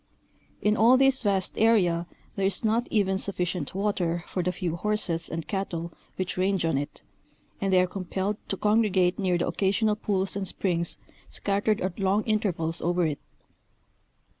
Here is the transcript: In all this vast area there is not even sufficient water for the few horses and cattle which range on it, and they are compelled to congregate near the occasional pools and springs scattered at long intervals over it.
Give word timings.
In 0.63 0.75
all 0.75 0.97
this 0.97 1.21
vast 1.21 1.53
area 1.59 2.07
there 2.35 2.47
is 2.47 2.65
not 2.65 2.87
even 2.89 3.19
sufficient 3.19 3.75
water 3.75 4.23
for 4.27 4.41
the 4.41 4.51
few 4.51 4.75
horses 4.75 5.29
and 5.29 5.47
cattle 5.47 5.93
which 6.15 6.37
range 6.37 6.65
on 6.65 6.75
it, 6.75 7.03
and 7.61 7.71
they 7.71 7.79
are 7.79 7.85
compelled 7.85 8.37
to 8.47 8.57
congregate 8.57 9.19
near 9.19 9.37
the 9.37 9.45
occasional 9.45 9.95
pools 9.95 10.35
and 10.35 10.47
springs 10.47 10.97
scattered 11.29 11.81
at 11.81 11.99
long 11.99 12.23
intervals 12.23 12.81
over 12.81 13.05
it. 13.05 13.19